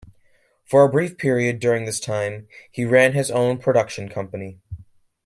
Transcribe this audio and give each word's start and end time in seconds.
For 0.65 0.83
a 0.83 0.89
brief 0.89 1.15
period 1.19 1.59
during 1.59 1.85
this 1.85 1.99
time, 1.99 2.47
he 2.71 2.85
ran 2.85 3.13
his 3.13 3.29
own 3.29 3.59
production 3.59 4.09
company. 4.09 4.57